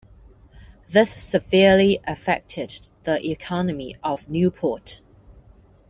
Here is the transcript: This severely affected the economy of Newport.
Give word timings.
This 0.89 1.11
severely 1.11 1.99
affected 2.05 2.89
the 3.03 3.23
economy 3.29 3.97
of 4.03 4.27
Newport. 4.27 4.99